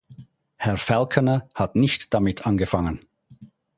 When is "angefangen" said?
2.47-3.01